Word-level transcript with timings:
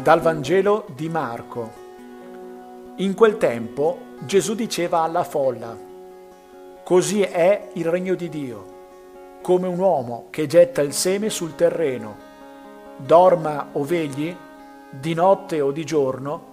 Dal 0.00 0.20
Vangelo 0.20 0.86
di 0.94 1.08
Marco. 1.08 1.72
In 2.98 3.14
quel 3.14 3.36
tempo 3.36 3.98
Gesù 4.20 4.54
diceva 4.54 5.00
alla 5.00 5.24
folla, 5.24 5.76
Così 6.84 7.22
è 7.22 7.70
il 7.72 7.84
regno 7.84 8.14
di 8.14 8.28
Dio, 8.28 8.64
come 9.42 9.66
un 9.66 9.76
uomo 9.76 10.26
che 10.30 10.46
getta 10.46 10.82
il 10.82 10.92
seme 10.92 11.30
sul 11.30 11.56
terreno. 11.56 12.16
Dorma 12.96 13.70
o 13.72 13.82
vegli, 13.82 14.34
di 14.88 15.14
notte 15.14 15.60
o 15.60 15.72
di 15.72 15.84
giorno, 15.84 16.52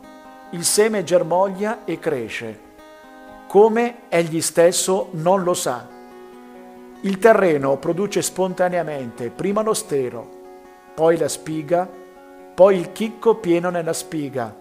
il 0.49 0.65
seme 0.65 1.03
germoglia 1.03 1.85
e 1.85 1.99
cresce. 1.99 2.59
Come 3.45 4.09
egli 4.09 4.41
stesso 4.41 5.09
non 5.11 5.43
lo 5.43 5.53
sa. 5.53 5.87
Il 7.01 7.19
terreno 7.19 7.77
produce 7.77 8.23
spontaneamente 8.23 9.29
prima 9.29 9.61
lo 9.61 9.75
stero, 9.75 10.27
poi 10.95 11.15
la 11.15 11.27
spiga, 11.27 12.03
poi 12.55 12.77
il 12.77 12.93
chicco 12.93 13.35
pieno 13.35 13.69
nella 13.69 13.91
spiga, 13.91 14.55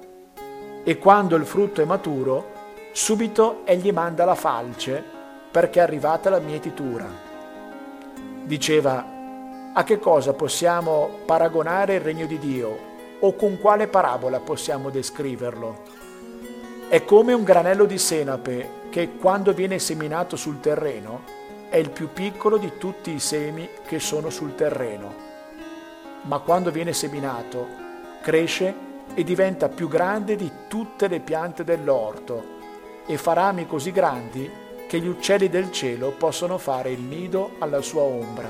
e 0.82 0.98
quando 0.98 1.36
il 1.36 1.46
frutto 1.46 1.80
è 1.80 1.84
maturo, 1.84 2.50
subito 2.90 3.60
egli 3.64 3.92
manda 3.92 4.24
la 4.24 4.34
falce 4.34 5.00
perché 5.48 5.78
è 5.78 5.82
arrivata 5.84 6.28
la 6.28 6.40
mietitura. 6.40 7.06
Diceva, 8.42 9.72
a 9.72 9.84
che 9.84 10.00
cosa 10.00 10.32
possiamo 10.32 11.20
paragonare 11.24 11.94
il 11.94 12.00
regno 12.00 12.26
di 12.26 12.40
Dio 12.40 12.78
o 13.20 13.36
con 13.36 13.60
quale 13.60 13.86
parabola 13.86 14.40
possiamo 14.40 14.90
descriverlo? 14.90 15.82
È 16.88 17.04
come 17.04 17.32
un 17.32 17.44
granello 17.44 17.84
di 17.84 17.98
senape 17.98 18.88
che 18.90 19.14
quando 19.14 19.52
viene 19.52 19.78
seminato 19.78 20.34
sul 20.34 20.58
terreno 20.58 21.22
è 21.68 21.76
il 21.76 21.90
più 21.90 22.12
piccolo 22.12 22.56
di 22.56 22.72
tutti 22.76 23.12
i 23.12 23.20
semi 23.20 23.68
che 23.86 24.00
sono 24.00 24.30
sul 24.30 24.56
terreno. 24.56 25.22
Ma 26.22 26.40
quando 26.40 26.72
viene 26.72 26.92
seminato 26.92 27.83
cresce 28.24 28.74
e 29.12 29.22
diventa 29.22 29.68
più 29.68 29.86
grande 29.86 30.34
di 30.34 30.50
tutte 30.66 31.08
le 31.08 31.20
piante 31.20 31.62
dell'orto 31.62 32.42
e 33.04 33.18
fa 33.18 33.34
rami 33.34 33.66
così 33.66 33.92
grandi 33.92 34.50
che 34.88 34.98
gli 34.98 35.06
uccelli 35.06 35.50
del 35.50 35.70
cielo 35.70 36.10
possono 36.12 36.56
fare 36.56 36.90
il 36.90 37.00
nido 37.00 37.50
alla 37.58 37.82
sua 37.82 38.00
ombra. 38.00 38.48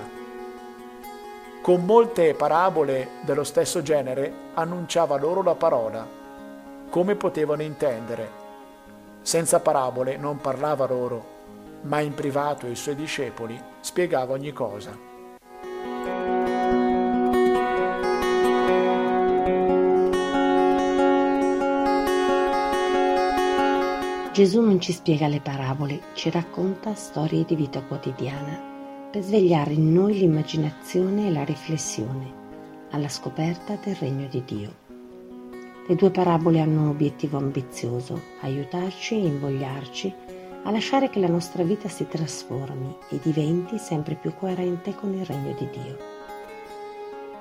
Con 1.60 1.84
molte 1.84 2.34
parabole 2.34 3.08
dello 3.22 3.42
stesso 3.42 3.82
genere 3.82 4.32
annunciava 4.54 5.16
loro 5.16 5.42
la 5.42 5.56
parola, 5.56 6.06
come 6.88 7.16
potevano 7.16 7.62
intendere. 7.62 8.30
Senza 9.22 9.58
parabole 9.58 10.16
non 10.16 10.40
parlava 10.40 10.86
loro, 10.86 11.24
ma 11.80 11.98
in 11.98 12.14
privato 12.14 12.66
ai 12.66 12.76
suoi 12.76 12.94
discepoli 12.94 13.60
spiegava 13.80 14.34
ogni 14.34 14.52
cosa. 14.52 15.13
Gesù 24.34 24.62
non 24.62 24.80
ci 24.80 24.90
spiega 24.90 25.28
le 25.28 25.38
parabole, 25.38 26.00
ci 26.14 26.28
racconta 26.28 26.92
storie 26.94 27.44
di 27.44 27.54
vita 27.54 27.80
quotidiana 27.82 29.08
per 29.08 29.22
svegliare 29.22 29.74
in 29.74 29.92
noi 29.92 30.14
l'immaginazione 30.14 31.28
e 31.28 31.30
la 31.30 31.44
riflessione 31.44 32.42
alla 32.90 33.08
scoperta 33.08 33.78
del 33.80 33.94
regno 33.94 34.26
di 34.26 34.42
Dio. 34.44 34.74
Le 35.86 35.94
due 35.94 36.10
parabole 36.10 36.58
hanno 36.58 36.80
un 36.80 36.88
obiettivo 36.88 37.38
ambizioso, 37.38 38.20
aiutarci 38.40 39.14
e 39.14 39.24
invogliarci 39.24 40.12
a 40.64 40.70
lasciare 40.72 41.10
che 41.10 41.20
la 41.20 41.28
nostra 41.28 41.62
vita 41.62 41.88
si 41.88 42.08
trasformi 42.08 42.92
e 43.10 43.20
diventi 43.22 43.78
sempre 43.78 44.16
più 44.16 44.34
coerente 44.34 44.96
con 44.96 45.14
il 45.14 45.24
regno 45.24 45.54
di 45.56 45.68
Dio. 45.70 45.98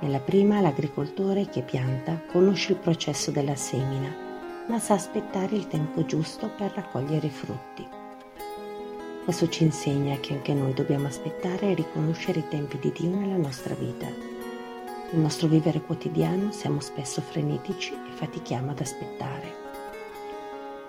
Nella 0.01 0.19
prima 0.19 0.61
l'agricoltore 0.61 1.49
che 1.49 1.63
pianta 1.63 2.21
conosce 2.31 2.73
il 2.73 2.77
processo 2.77 3.31
della 3.31 3.55
semina 3.55 4.29
ma 4.67 4.79
sa 4.79 4.93
aspettare 4.93 5.55
il 5.55 5.67
tempo 5.67 6.05
giusto 6.05 6.49
per 6.49 6.71
raccogliere 6.73 7.27
i 7.27 7.31
frutti. 7.31 7.85
Questo 9.23 9.49
ci 9.49 9.63
insegna 9.63 10.17
che 10.17 10.33
anche 10.33 10.53
noi 10.53 10.73
dobbiamo 10.73 11.07
aspettare 11.07 11.71
e 11.71 11.73
riconoscere 11.75 12.39
i 12.39 12.47
tempi 12.47 12.77
di 12.79 12.91
Dio 12.91 13.09
nella 13.09 13.37
nostra 13.37 13.73
vita. 13.73 14.05
Nel 14.05 15.21
nostro 15.21 15.47
vivere 15.47 15.81
quotidiano 15.81 16.51
siamo 16.51 16.79
spesso 16.79 17.21
frenetici 17.21 17.93
e 17.93 18.15
fatichiamo 18.15 18.71
ad 18.71 18.79
aspettare. 18.79 19.61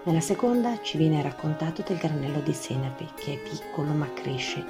Nella 0.05 0.21
seconda 0.21 0.81
ci 0.83 0.97
viene 0.97 1.23
raccontato 1.23 1.83
del 1.87 1.97
granello 1.97 2.41
di 2.41 2.53
senape 2.53 3.09
che 3.17 3.35
è 3.35 3.39
piccolo 3.39 3.93
ma 3.93 4.13
cresce 4.13 4.65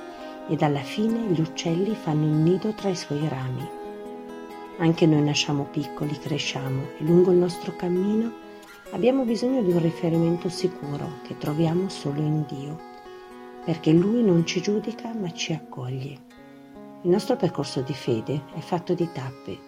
ed 0.48 0.62
alla 0.62 0.82
fine 0.82 1.20
gli 1.32 1.40
uccelli 1.40 1.94
fanno 1.94 2.24
il 2.24 2.32
nido 2.32 2.72
tra 2.72 2.88
i 2.88 2.96
suoi 2.96 3.26
rami. 3.28 3.68
Anche 4.78 5.06
noi 5.06 5.22
nasciamo 5.22 5.64
piccoli, 5.64 6.18
cresciamo 6.18 6.82
e 6.98 7.04
lungo 7.04 7.30
il 7.30 7.38
nostro 7.38 7.74
cammino 7.76 8.43
abbiamo 8.94 9.24
bisogno 9.24 9.60
di 9.60 9.72
un 9.72 9.82
riferimento 9.82 10.48
sicuro 10.48 11.18
che 11.26 11.36
troviamo 11.36 11.88
solo 11.88 12.20
in 12.20 12.44
Dio, 12.46 12.78
perché 13.64 13.90
Lui 13.90 14.22
non 14.22 14.46
ci 14.46 14.60
giudica 14.62 15.12
ma 15.12 15.32
ci 15.32 15.52
accoglie. 15.52 16.32
Il 17.02 17.10
nostro 17.10 17.34
percorso 17.34 17.80
di 17.80 17.92
fede 17.92 18.44
è 18.54 18.60
fatto 18.60 18.94
di 18.94 19.08
tappe, 19.12 19.58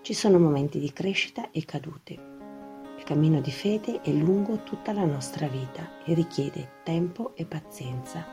ci 0.00 0.14
sono 0.14 0.38
momenti 0.38 0.78
di 0.78 0.90
crescita 0.94 1.50
e 1.50 1.62
cadute. 1.66 2.28
Il 2.96 3.04
cammino 3.04 3.42
di 3.42 3.50
fede 3.50 4.00
è 4.00 4.10
lungo 4.12 4.62
tutta 4.62 4.94
la 4.94 5.04
nostra 5.04 5.46
vita 5.46 6.02
e 6.06 6.14
richiede 6.14 6.80
tempo 6.82 7.32
e 7.36 7.44
pazienza. 7.44 8.24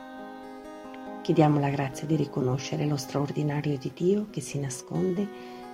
Chiediamo 1.20 1.60
la 1.60 1.68
grazia 1.68 2.06
di 2.06 2.16
riconoscere 2.16 2.86
lo 2.86 2.96
straordinario 2.96 3.76
di 3.76 3.90
Dio 3.94 4.28
che 4.30 4.40
si 4.40 4.58
nasconde 4.58 5.28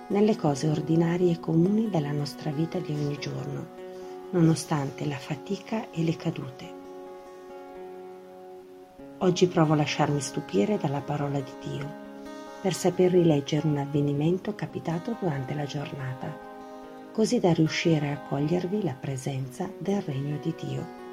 nelle 0.07 0.35
cose 0.35 0.67
ordinarie 0.67 1.31
e 1.31 1.39
comuni 1.39 1.89
della 1.89 2.11
nostra 2.11 2.51
vita 2.51 2.77
di 2.77 2.91
ogni 2.91 3.17
giorno 3.19 3.84
nonostante 4.31 5.05
la 5.05 5.17
fatica 5.17 5.89
e 5.91 6.03
le 6.03 6.15
cadute. 6.15 6.73
Oggi 9.19 9.47
provo 9.47 9.73
a 9.73 9.77
lasciarmi 9.77 10.19
stupire 10.19 10.77
dalla 10.77 11.01
parola 11.01 11.39
di 11.39 11.51
Dio 11.61 12.03
per 12.61 12.73
saper 12.73 13.11
rileggere 13.11 13.67
un 13.67 13.77
avvenimento 13.77 14.55
capitato 14.55 15.15
durante 15.19 15.53
la 15.53 15.65
giornata, 15.65 16.35
così 17.11 17.39
da 17.39 17.53
riuscire 17.53 18.11
a 18.11 18.19
cogliervi 18.19 18.83
la 18.83 18.95
presenza 18.99 19.69
del 19.77 20.01
regno 20.01 20.37
di 20.41 20.53
Dio. 20.59 21.04